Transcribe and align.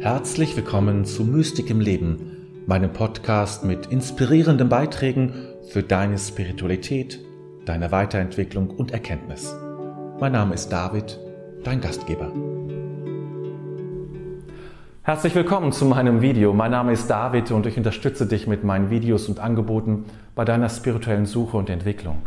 Herzlich 0.00 0.56
willkommen 0.56 1.04
zu 1.04 1.24
Mystik 1.24 1.68
im 1.68 1.78
Leben, 1.78 2.64
meinem 2.66 2.90
Podcast 2.90 3.64
mit 3.64 3.84
inspirierenden 3.88 4.70
Beiträgen 4.70 5.34
für 5.68 5.82
deine 5.82 6.16
Spiritualität, 6.16 7.20
deine 7.66 7.92
Weiterentwicklung 7.92 8.70
und 8.70 8.92
Erkenntnis. 8.92 9.54
Mein 10.18 10.32
Name 10.32 10.54
ist 10.54 10.70
David, 10.70 11.18
dein 11.64 11.82
Gastgeber. 11.82 12.32
Herzlich 15.02 15.34
willkommen 15.34 15.70
zu 15.70 15.84
meinem 15.84 16.22
Video. 16.22 16.54
Mein 16.54 16.70
Name 16.70 16.92
ist 16.92 17.10
David 17.10 17.50
und 17.50 17.66
ich 17.66 17.76
unterstütze 17.76 18.24
dich 18.24 18.46
mit 18.46 18.64
meinen 18.64 18.88
Videos 18.88 19.28
und 19.28 19.38
Angeboten 19.38 20.06
bei 20.34 20.46
deiner 20.46 20.70
spirituellen 20.70 21.26
Suche 21.26 21.58
und 21.58 21.68
Entwicklung. 21.68 22.22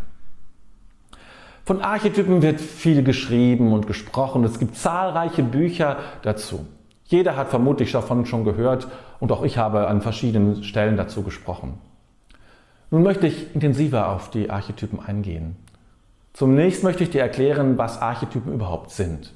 Von 1.66 1.82
Archetypen 1.82 2.44
wird 2.44 2.62
viel 2.62 3.02
geschrieben 3.02 3.74
und 3.74 3.88
gesprochen. 3.88 4.44
Es 4.44 4.60
gibt 4.60 4.76
zahlreiche 4.76 5.41
Bücher 5.41 5.98
dazu. 6.21 6.68
Jeder 7.05 7.35
hat 7.35 7.49
vermutlich 7.49 7.91
davon 7.91 8.25
schon 8.25 8.43
gehört 8.43 8.88
und 9.20 9.31
auch 9.31 9.43
ich 9.43 9.57
habe 9.57 9.88
an 9.88 10.02
verschiedenen 10.02 10.63
Stellen 10.63 10.98
dazu 10.98 11.23
gesprochen. 11.23 11.79
Nun 12.91 13.03
möchte 13.03 13.27
ich 13.27 13.53
intensiver 13.55 14.09
auf 14.09 14.29
die 14.29 14.49
Archetypen 14.49 14.99
eingehen. 14.99 15.55
Zunächst 16.34 16.84
möchte 16.84 17.03
ich 17.03 17.09
dir 17.09 17.21
erklären, 17.21 17.77
was 17.77 18.02
Archetypen 18.02 18.53
überhaupt 18.53 18.91
sind. 18.91 19.34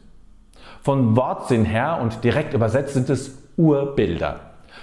Von 0.82 1.16
Wortsinn 1.16 1.66
her 1.66 2.00
und 2.02 2.24
direkt 2.24 2.54
übersetzt 2.54 2.94
sind 2.94 3.10
es 3.10 3.38
Urbilder. 3.58 4.40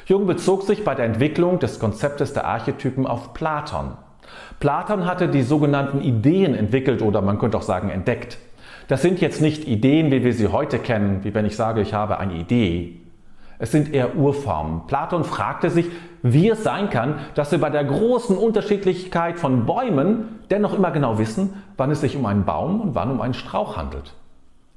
Jung 0.07 0.27
bezog 0.27 0.65
sich 0.65 0.85
bei 0.85 0.95
der 0.95 1.07
Entwicklung 1.07 1.59
des 1.59 1.79
Konzeptes 1.79 2.33
der 2.33 2.47
Archetypen 2.47 3.07
auf 3.07 3.33
Platon. 3.33 3.97
Platon 4.61 5.07
hatte 5.07 5.29
die 5.29 5.43
sogenannten 5.43 6.01
Ideen 6.01 6.55
entwickelt 6.55 7.03
oder 7.03 7.23
man 7.23 7.39
könnte 7.39 7.57
auch 7.59 7.63
sagen 7.63 7.91
entdeckt. 7.91 8.39
Das 8.89 9.03
sind 9.03 9.21
jetzt 9.21 9.41
nicht 9.41 9.67
Ideen, 9.67 10.11
wie 10.11 10.25
wir 10.25 10.33
sie 10.33 10.49
heute 10.49 10.79
kennen, 10.79 11.25
wie 11.25 11.35
wenn 11.35 11.47
ich 11.47 11.57
sage, 11.57 11.81
ich 11.81 11.95
habe 11.95 12.19
eine 12.19 12.35
Idee. 12.35 13.01
Es 13.59 13.73
sind 13.73 13.95
eher 13.95 14.17
Urformen. 14.17 14.83
Platon 14.87 15.25
fragte 15.25 15.71
sich, 15.71 15.87
wie 16.23 16.49
es 16.49 16.63
sein 16.63 16.91
kann, 16.91 17.19
dass 17.35 17.53
wir 17.53 17.59
bei 17.59 17.71
der 17.71 17.85
großen 17.85 18.37
Unterschiedlichkeit 18.37 19.39
von 19.39 19.65
Bäumen 19.65 20.41
dennoch 20.51 20.75
immer 20.75 20.91
genau 20.91 21.19
wissen, 21.19 21.63
wann 21.77 21.91
es 21.91 22.01
sich 22.01 22.17
um 22.17 22.27
einen 22.27 22.45
Baum 22.45 22.81
und 22.81 22.95
wann 22.95 23.11
um 23.11 23.21
einen 23.21 23.35
Strauch 23.35 23.77
handelt. 23.77 24.15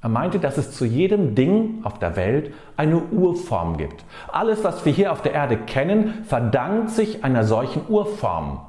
Er 0.01 0.09
meinte, 0.09 0.39
dass 0.39 0.57
es 0.57 0.71
zu 0.71 0.85
jedem 0.85 1.33
Ding 1.33 1.81
auf 1.83 1.97
der 1.99 2.15
Welt 2.15 2.53
eine 2.77 2.97
Urform 2.97 3.77
gibt. 3.77 4.05
Alles, 4.31 4.63
was 4.63 4.85
wir 4.85 4.93
hier 4.93 5.11
auf 5.11 5.21
der 5.21 5.33
Erde 5.33 5.57
kennen, 5.57 6.23
verdankt 6.23 6.91
sich 6.91 7.23
einer 7.23 7.43
solchen 7.43 7.81
Urform. 7.89 8.61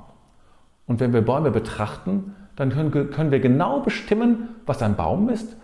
Und 0.86 1.00
wenn 1.00 1.12
wir 1.12 1.20
Bäume 1.20 1.50
betrachten, 1.50 2.34
dann 2.58 2.90
können 2.90 3.30
wir 3.30 3.38
genau 3.38 3.80
bestimmen, 3.80 4.48
was 4.66 4.82
ein 4.82 4.96
Baum 4.96 5.28
ist, 5.28 5.56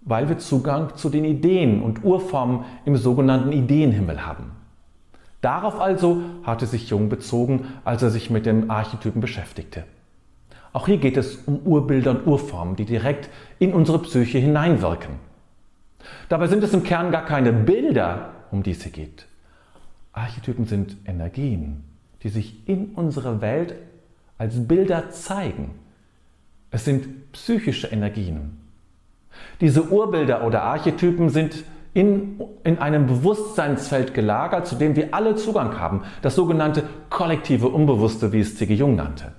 weil 0.00 0.28
wir 0.28 0.38
Zugang 0.38 0.96
zu 0.96 1.08
den 1.08 1.24
Ideen 1.24 1.80
und 1.80 2.02
Urformen 2.02 2.64
im 2.84 2.96
sogenannten 2.96 3.52
Ideenhimmel 3.52 4.26
haben. 4.26 4.50
Darauf 5.40 5.80
also 5.80 6.20
hatte 6.42 6.66
sich 6.66 6.90
Jung 6.90 7.08
bezogen, 7.08 7.68
als 7.84 8.02
er 8.02 8.10
sich 8.10 8.28
mit 8.28 8.44
den 8.44 8.70
Archetypen 8.70 9.20
beschäftigte. 9.20 9.84
Auch 10.72 10.86
hier 10.86 10.98
geht 10.98 11.16
es 11.16 11.36
um 11.46 11.60
Urbilder 11.60 12.10
und 12.10 12.26
Urformen, 12.26 12.74
die 12.74 12.86
direkt 12.86 13.30
in 13.60 13.72
unsere 13.72 14.00
Psyche 14.00 14.38
hineinwirken. 14.38 15.14
Dabei 16.28 16.48
sind 16.48 16.64
es 16.64 16.74
im 16.74 16.82
Kern 16.82 17.12
gar 17.12 17.24
keine 17.24 17.52
Bilder, 17.52 18.30
um 18.50 18.64
die 18.64 18.72
es 18.72 18.82
hier 18.82 18.90
geht. 18.90 19.26
Archetypen 20.12 20.64
sind 20.64 20.96
Energien, 21.04 21.84
die 22.24 22.30
sich 22.30 22.68
in 22.68 22.86
unserer 22.96 23.40
Welt 23.40 23.76
als 24.38 24.66
Bilder 24.66 25.10
zeigen. 25.10 25.70
Es 26.72 26.84
sind 26.84 27.30
psychische 27.32 27.86
Energien. 27.86 28.58
Diese 29.60 29.84
Urbilder 29.84 30.44
oder 30.44 30.62
Archetypen 30.62 31.28
sind 31.28 31.64
in, 31.94 32.40
in 32.64 32.78
einem 32.78 33.06
Bewusstseinsfeld 33.06 34.14
gelagert, 34.14 34.66
zu 34.66 34.74
dem 34.76 34.96
wir 34.96 35.14
alle 35.14 35.36
Zugang 35.36 35.78
haben, 35.78 36.02
das 36.22 36.34
sogenannte 36.34 36.84
kollektive 37.10 37.68
Unbewusste, 37.68 38.32
wie 38.32 38.40
es 38.40 38.56
C.G. 38.56 38.74
Jung 38.74 38.96
nannte. 38.96 39.32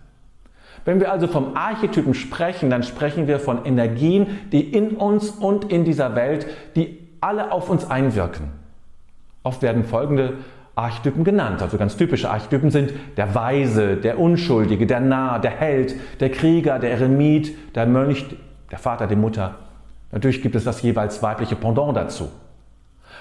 Wenn 0.85 0.99
wir 0.99 1.11
also 1.11 1.27
vom 1.27 1.55
Archetypen 1.55 2.13
sprechen, 2.13 2.69
dann 2.69 2.83
sprechen 2.83 3.27
wir 3.27 3.39
von 3.39 3.65
Energien, 3.65 4.39
die 4.51 4.61
in 4.61 4.91
uns 4.91 5.29
und 5.29 5.71
in 5.71 5.85
dieser 5.85 6.15
Welt, 6.15 6.45
die 6.75 6.99
alle 7.21 7.51
auf 7.51 7.69
uns 7.69 7.89
einwirken. 7.89 8.51
Oft 9.43 9.61
werden 9.61 9.85
folgende 9.85 10.37
Archetypen 10.75 11.23
genannt. 11.23 11.61
Also 11.61 11.77
ganz 11.77 11.97
typische 11.97 12.29
Archetypen 12.29 12.71
sind 12.71 12.93
der 13.15 13.35
Weise, 13.35 13.97
der 13.97 14.19
Unschuldige, 14.19 14.87
der 14.87 14.99
Narr, 14.99 15.39
der 15.39 15.51
Held, 15.51 15.95
der 16.19 16.31
Krieger, 16.31 16.79
der 16.79 16.91
Eremit, 16.91 17.75
der 17.75 17.85
Mönch, 17.85 18.25
der 18.71 18.79
Vater, 18.79 19.07
die 19.07 19.15
Mutter. 19.15 19.55
Natürlich 20.11 20.41
gibt 20.41 20.55
es 20.55 20.63
das 20.63 20.81
jeweils 20.81 21.21
weibliche 21.21 21.55
Pendant 21.55 21.95
dazu. 21.95 22.29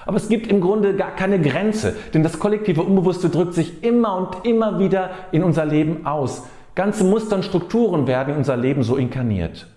Aber 0.04 0.16
es 0.16 0.28
gibt 0.28 0.46
im 0.46 0.60
Grunde 0.60 0.96
gar 0.96 1.14
keine 1.14 1.40
Grenze, 1.40 1.94
denn 2.12 2.22
das 2.22 2.38
kollektive 2.38 2.82
Unbewusste 2.82 3.28
drückt 3.28 3.54
sich 3.54 3.84
immer 3.84 4.16
und 4.16 4.46
immer 4.46 4.78
wieder 4.78 5.10
in 5.30 5.44
unser 5.44 5.64
Leben 5.64 6.06
aus. 6.06 6.46
Ganze 6.74 7.04
Muster 7.04 7.36
und 7.36 7.44
Strukturen 7.44 8.06
werden 8.06 8.30
in 8.30 8.38
unser 8.38 8.56
Leben 8.56 8.82
so 8.82 8.96
inkarniert. 8.96 9.68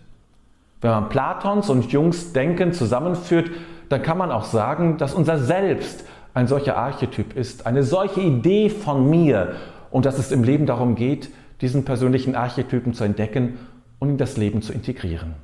Wenn 0.81 0.91
man 0.91 1.09
Platons 1.09 1.69
und 1.69 1.91
Jungs 1.91 2.33
Denken 2.33 2.73
zusammenführt, 2.73 3.51
dann 3.89 4.01
kann 4.01 4.17
man 4.17 4.31
auch 4.31 4.45
sagen, 4.45 4.97
dass 4.97 5.13
unser 5.13 5.37
Selbst 5.37 6.05
ein 6.35 6.47
solcher 6.47 6.77
Archetyp 6.77 7.35
ist, 7.35 7.65
eine 7.65 7.81
solche 7.81 8.21
Idee 8.21 8.69
von 8.69 9.09
mir 9.09 9.55
und 9.89 10.05
dass 10.05 10.19
es 10.19 10.31
im 10.31 10.43
Leben 10.43 10.65
darum 10.65 10.93
geht, 10.95 11.29
diesen 11.61 11.85
persönlichen 11.85 12.35
Archetypen 12.35 12.93
zu 12.93 13.05
entdecken 13.05 13.57
und 13.99 14.09
in 14.09 14.17
das 14.17 14.35
Leben 14.35 14.61
zu 14.61 14.73
integrieren. 14.73 15.35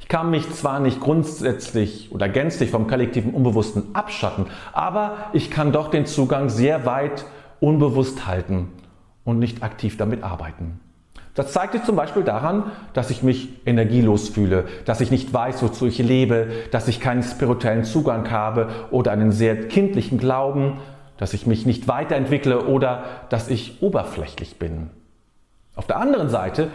Ich 0.00 0.08
kann 0.08 0.30
mich 0.30 0.50
zwar 0.50 0.80
nicht 0.80 0.98
grundsätzlich 0.98 2.10
oder 2.10 2.28
gänzlich 2.28 2.72
vom 2.72 2.88
kollektiven 2.88 3.32
Unbewussten 3.32 3.94
abschatten, 3.94 4.46
aber 4.72 5.16
ich 5.32 5.52
kann 5.52 5.70
doch 5.70 5.88
den 5.88 6.06
Zugang 6.06 6.48
sehr 6.48 6.84
weit 6.84 7.24
unbewusst 7.60 8.26
halten 8.26 8.72
und 9.24 9.38
nicht 9.38 9.62
aktiv 9.62 9.96
damit 9.96 10.24
arbeiten. 10.24 10.80
Das 11.34 11.52
zeigt 11.52 11.74
sich 11.74 11.84
zum 11.84 11.96
Beispiel 11.96 12.24
daran, 12.24 12.72
dass 12.92 13.10
ich 13.10 13.22
mich 13.22 13.48
energielos 13.64 14.28
fühle, 14.28 14.64
dass 14.84 15.00
ich 15.00 15.10
nicht 15.10 15.32
weiß, 15.32 15.62
wozu 15.62 15.86
ich 15.86 15.98
lebe, 15.98 16.48
dass 16.72 16.88
ich 16.88 17.00
keinen 17.00 17.22
spirituellen 17.22 17.84
Zugang 17.84 18.30
habe 18.30 18.68
oder 18.90 19.12
einen 19.12 19.30
sehr 19.30 19.68
kindlichen 19.68 20.18
Glauben, 20.18 20.78
dass 21.18 21.32
ich 21.34 21.46
mich 21.46 21.66
nicht 21.66 21.86
weiterentwickle 21.86 22.66
oder 22.66 23.04
dass 23.28 23.48
ich 23.48 23.82
oberflächlich 23.82 24.58
bin. 24.58 24.90
Auf 25.76 25.86
der 25.86 25.98
anderen 25.98 26.28
Seite 26.28 26.68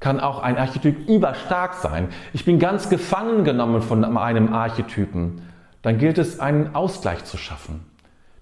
kann 0.00 0.20
auch 0.20 0.42
ein 0.42 0.58
Archetyp 0.58 1.08
überstark 1.08 1.74
sein. 1.74 2.08
Ich 2.32 2.44
bin 2.44 2.58
ganz 2.58 2.90
gefangen 2.90 3.44
genommen 3.44 3.80
von 3.80 4.04
einem 4.04 4.52
Archetypen. 4.52 5.42
Dann 5.82 5.98
gilt 5.98 6.18
es, 6.18 6.40
einen 6.40 6.74
Ausgleich 6.74 7.24
zu 7.24 7.36
schaffen. 7.36 7.86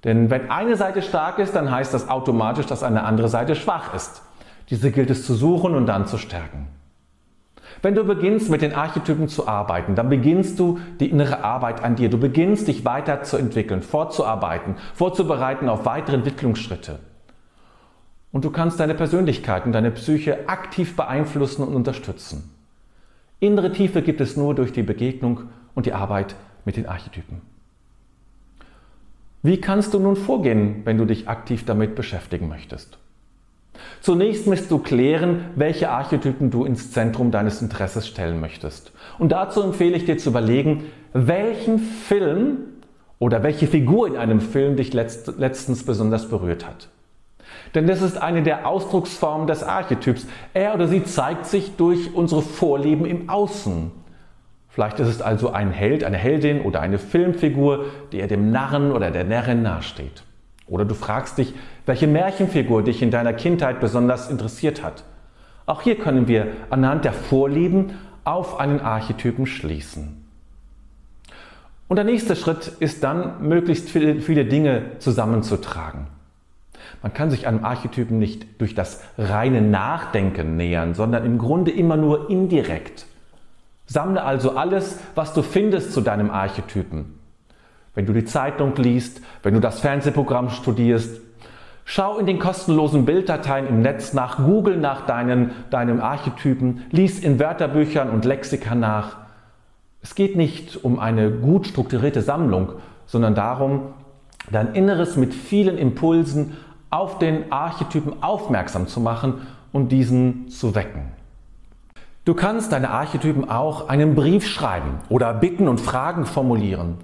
Denn 0.04 0.30
wenn 0.30 0.50
eine 0.50 0.76
Seite 0.76 1.02
stark 1.02 1.38
ist, 1.38 1.54
dann 1.54 1.70
heißt 1.70 1.94
das 1.94 2.08
automatisch, 2.08 2.66
dass 2.66 2.82
eine 2.82 3.04
andere 3.04 3.28
Seite 3.28 3.54
schwach 3.54 3.94
ist. 3.94 4.22
Diese 4.70 4.90
gilt 4.90 5.10
es 5.10 5.26
zu 5.26 5.34
suchen 5.34 5.74
und 5.74 5.86
dann 5.86 6.06
zu 6.06 6.18
stärken. 6.18 6.68
Wenn 7.80 7.94
du 7.94 8.04
beginnst 8.04 8.50
mit 8.50 8.62
den 8.62 8.74
Archetypen 8.74 9.28
zu 9.28 9.48
arbeiten, 9.48 9.94
dann 9.94 10.08
beginnst 10.08 10.58
du 10.58 10.78
die 11.00 11.10
innere 11.10 11.42
Arbeit 11.42 11.82
an 11.82 11.96
dir. 11.96 12.10
Du 12.10 12.18
beginnst 12.18 12.68
dich 12.68 12.84
weiterzuentwickeln, 12.84 13.82
vorzuarbeiten, 13.82 14.76
vorzubereiten 14.94 15.68
auf 15.68 15.84
weitere 15.84 16.16
Entwicklungsschritte. 16.16 17.00
Und 18.30 18.44
du 18.44 18.50
kannst 18.50 18.80
deine 18.80 18.94
Persönlichkeit 18.94 19.66
und 19.66 19.72
deine 19.72 19.90
Psyche 19.90 20.48
aktiv 20.48 20.96
beeinflussen 20.96 21.62
und 21.62 21.74
unterstützen. 21.74 22.50
Innere 23.40 23.72
Tiefe 23.72 24.02
gibt 24.02 24.20
es 24.20 24.36
nur 24.36 24.54
durch 24.54 24.72
die 24.72 24.84
Begegnung 24.84 25.48
und 25.74 25.86
die 25.86 25.92
Arbeit 25.92 26.36
mit 26.64 26.76
den 26.76 26.86
Archetypen. 26.86 27.40
Wie 29.42 29.60
kannst 29.60 29.92
du 29.92 29.98
nun 29.98 30.14
vorgehen, 30.14 30.82
wenn 30.84 30.98
du 30.98 31.04
dich 31.04 31.28
aktiv 31.28 31.64
damit 31.64 31.96
beschäftigen 31.96 32.48
möchtest? 32.48 32.98
Zunächst 34.00 34.46
musst 34.46 34.70
du 34.70 34.78
klären, 34.78 35.46
welche 35.54 35.90
Archetypen 35.90 36.50
du 36.50 36.64
ins 36.64 36.90
Zentrum 36.90 37.30
deines 37.30 37.62
Interesses 37.62 38.06
stellen 38.06 38.40
möchtest. 38.40 38.92
Und 39.18 39.30
dazu 39.32 39.62
empfehle 39.62 39.96
ich 39.96 40.04
dir 40.04 40.18
zu 40.18 40.30
überlegen, 40.30 40.86
welchen 41.12 41.78
Film 41.78 42.58
oder 43.18 43.42
welche 43.42 43.66
Figur 43.68 44.08
in 44.08 44.16
einem 44.16 44.40
Film 44.40 44.76
dich 44.76 44.92
letzt, 44.92 45.38
letztens 45.38 45.84
besonders 45.84 46.28
berührt 46.28 46.66
hat. 46.66 46.88
Denn 47.74 47.86
das 47.86 48.02
ist 48.02 48.20
eine 48.20 48.42
der 48.42 48.66
Ausdrucksformen 48.66 49.46
des 49.46 49.62
Archetyps. 49.62 50.26
Er 50.52 50.74
oder 50.74 50.88
sie 50.88 51.04
zeigt 51.04 51.46
sich 51.46 51.76
durch 51.76 52.14
unsere 52.14 52.42
Vorlieben 52.42 53.06
im 53.06 53.28
Außen. 53.28 53.92
Vielleicht 54.68 55.00
ist 55.00 55.08
es 55.08 55.22
also 55.22 55.50
ein 55.50 55.70
Held, 55.70 56.02
eine 56.02 56.16
Heldin 56.16 56.62
oder 56.62 56.80
eine 56.80 56.98
Filmfigur, 56.98 57.86
die 58.10 58.20
er 58.20 58.26
dem 58.26 58.50
Narren 58.50 58.90
oder 58.90 59.10
der 59.10 59.24
Närrin 59.24 59.62
nahesteht. 59.62 60.24
Oder 60.72 60.86
du 60.86 60.94
fragst 60.94 61.36
dich, 61.36 61.52
welche 61.84 62.06
Märchenfigur 62.06 62.82
dich 62.82 63.02
in 63.02 63.10
deiner 63.10 63.34
Kindheit 63.34 63.78
besonders 63.78 64.30
interessiert 64.30 64.82
hat. 64.82 65.04
Auch 65.66 65.82
hier 65.82 65.96
können 65.96 66.28
wir 66.28 66.46
anhand 66.70 67.04
der 67.04 67.12
Vorlieben 67.12 67.90
auf 68.24 68.58
einen 68.58 68.80
Archetypen 68.80 69.44
schließen. 69.44 70.24
Und 71.88 71.96
der 71.96 72.06
nächste 72.06 72.36
Schritt 72.36 72.68
ist 72.80 73.04
dann, 73.04 73.46
möglichst 73.46 73.90
viele, 73.90 74.46
Dinge 74.46 74.98
zusammenzutragen. 74.98 76.06
Man 77.02 77.12
kann 77.12 77.30
sich 77.30 77.46
einem 77.46 77.66
Archetypen 77.66 78.18
nicht 78.18 78.46
durch 78.58 78.74
das 78.74 79.02
reine 79.18 79.60
Nachdenken 79.60 80.56
nähern, 80.56 80.94
sondern 80.94 81.26
im 81.26 81.36
Grunde 81.36 81.70
immer 81.70 81.98
nur 81.98 82.30
indirekt. 82.30 83.04
Sammle 83.84 84.24
also 84.24 84.56
alles, 84.56 84.98
was 85.14 85.34
du 85.34 85.42
findest 85.42 85.92
zu 85.92 86.00
deinem 86.00 86.30
Archetypen. 86.30 87.18
Wenn 87.94 88.06
du 88.06 88.12
die 88.12 88.24
Zeitung 88.24 88.74
liest, 88.76 89.20
wenn 89.42 89.54
du 89.54 89.60
das 89.60 89.80
Fernsehprogramm 89.80 90.50
studierst. 90.50 91.20
Schau 91.84 92.18
in 92.18 92.26
den 92.26 92.38
kostenlosen 92.38 93.04
Bilddateien 93.04 93.66
im 93.66 93.82
Netz 93.82 94.12
nach, 94.12 94.38
google 94.38 94.76
nach 94.76 95.04
deinen, 95.04 95.50
deinem 95.70 96.00
Archetypen, 96.00 96.82
lies 96.90 97.18
in 97.18 97.38
Wörterbüchern 97.38 98.08
und 98.08 98.24
Lexika 98.24 98.74
nach. 98.74 99.16
Es 100.00 100.14
geht 100.14 100.36
nicht 100.36 100.84
um 100.84 100.98
eine 100.98 101.30
gut 101.30 101.66
strukturierte 101.66 102.22
Sammlung, 102.22 102.72
sondern 103.06 103.34
darum, 103.34 103.94
dein 104.50 104.74
Inneres 104.74 105.16
mit 105.16 105.34
vielen 105.34 105.78
Impulsen 105.78 106.56
auf 106.90 107.18
den 107.18 107.50
Archetypen 107.52 108.22
aufmerksam 108.22 108.86
zu 108.86 109.00
machen 109.00 109.46
und 109.72 109.90
diesen 109.90 110.48
zu 110.48 110.74
wecken. 110.74 111.12
Du 112.24 112.34
kannst 112.34 112.70
deine 112.70 112.90
Archetypen 112.90 113.48
auch 113.48 113.88
einen 113.88 114.14
Brief 114.14 114.46
schreiben 114.46 115.00
oder 115.08 115.34
Bitten 115.34 115.66
und 115.66 115.80
Fragen 115.80 116.24
formulieren. 116.26 116.98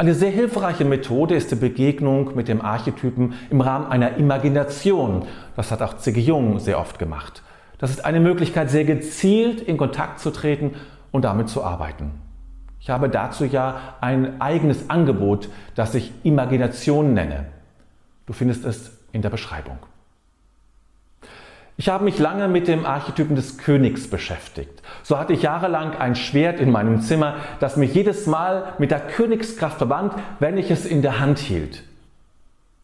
Eine 0.00 0.14
sehr 0.14 0.30
hilfreiche 0.30 0.86
Methode 0.86 1.34
ist 1.34 1.50
die 1.50 1.56
Begegnung 1.56 2.34
mit 2.34 2.48
dem 2.48 2.62
Archetypen 2.62 3.34
im 3.50 3.60
Rahmen 3.60 3.84
einer 3.84 4.16
Imagination. 4.16 5.26
Das 5.56 5.70
hat 5.70 5.82
auch 5.82 5.98
C.G. 5.98 6.18
Jung 6.18 6.58
sehr 6.58 6.78
oft 6.78 6.98
gemacht. 6.98 7.42
Das 7.76 7.90
ist 7.90 8.06
eine 8.06 8.18
Möglichkeit, 8.18 8.70
sehr 8.70 8.86
gezielt 8.86 9.60
in 9.60 9.76
Kontakt 9.76 10.18
zu 10.18 10.30
treten 10.30 10.74
und 11.12 11.26
damit 11.26 11.50
zu 11.50 11.62
arbeiten. 11.62 12.12
Ich 12.80 12.88
habe 12.88 13.10
dazu 13.10 13.44
ja 13.44 13.98
ein 14.00 14.40
eigenes 14.40 14.88
Angebot, 14.88 15.50
das 15.74 15.94
ich 15.94 16.12
Imagination 16.22 17.12
nenne. 17.12 17.48
Du 18.24 18.32
findest 18.32 18.64
es 18.64 18.92
in 19.12 19.20
der 19.20 19.28
Beschreibung. 19.28 19.76
Ich 21.80 21.88
habe 21.88 22.04
mich 22.04 22.18
lange 22.18 22.46
mit 22.46 22.68
dem 22.68 22.84
Archetypen 22.84 23.36
des 23.36 23.56
Königs 23.56 24.06
beschäftigt. 24.06 24.82
So 25.02 25.18
hatte 25.18 25.32
ich 25.32 25.40
jahrelang 25.40 25.96
ein 25.96 26.14
Schwert 26.14 26.60
in 26.60 26.70
meinem 26.70 27.00
Zimmer, 27.00 27.36
das 27.58 27.78
mich 27.78 27.94
jedes 27.94 28.26
Mal 28.26 28.74
mit 28.76 28.90
der 28.90 29.00
Königskraft 29.00 29.78
verband, 29.78 30.12
wenn 30.40 30.58
ich 30.58 30.70
es 30.70 30.84
in 30.84 31.00
der 31.00 31.20
Hand 31.20 31.38
hielt. 31.38 31.82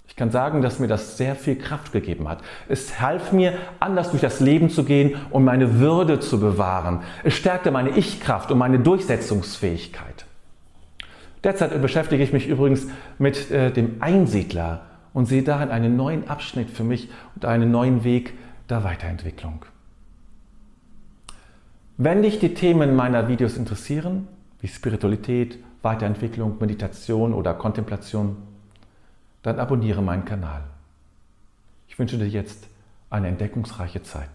Ich 0.09 0.17
kann 0.17 0.31
sagen, 0.31 0.63
dass 0.63 0.79
mir 0.79 0.89
das 0.89 1.19
sehr 1.19 1.37
viel 1.37 1.57
Kraft 1.57 1.93
gegeben 1.93 2.27
hat. 2.27 2.39
Es 2.71 2.99
half 2.99 3.33
mir, 3.33 3.59
anders 3.81 4.13
durch 4.13 4.23
das 4.23 4.41
Leben 4.41 4.71
zu 4.71 4.83
gehen 4.83 5.17
und 5.29 5.45
meine 5.45 5.79
Würde 5.79 6.19
zu 6.19 6.41
bewahren. 6.41 7.03
Es 7.23 7.35
stärkte 7.35 7.71
meine 7.71 7.91
Ich-Kraft 7.91 8.51
und 8.51 8.57
meine 8.57 8.79
Durchsetzungsfähigkeit. 8.79 10.25
Derzeit 11.45 11.83
beschäftige 11.83 12.25
ich 12.25 12.33
mich 12.33 12.49
übrigens 12.49 12.87
mit 13.19 13.51
äh, 13.51 13.71
dem 13.71 13.97
Einsiedler 14.01 14.87
und 15.13 15.27
sehe 15.27 15.43
darin 15.43 15.69
einen 15.69 15.97
neuen 15.97 16.31
Abschnitt 16.31 16.71
für 16.71 16.83
mich 16.83 17.11
und 17.35 17.45
einen 17.45 17.71
neuen 17.71 18.03
Weg 18.03 18.33
der 18.69 18.85
Weiterentwicklung. 18.85 19.65
Wenn 21.97 22.23
dich 22.23 22.39
die 22.39 22.55
Themen 22.55 22.95
meiner 22.95 23.29
Videos 23.29 23.57
interessieren, 23.57 24.29
wie 24.61 24.69
Spiritualität, 24.69 25.59
Weiterentwicklung, 25.83 26.59
Meditation 26.59 27.33
oder 27.33 27.55
Kontemplation, 27.55 28.37
dann 29.43 29.59
abonniere 29.59 30.03
meinen 30.03 30.25
Kanal. 30.25 30.65
Ich 31.89 31.99
wünsche 31.99 32.19
dir 32.19 32.29
jetzt 32.29 32.69
eine 33.09 33.29
entdeckungsreiche 33.29 34.03
Zeit. 34.03 34.29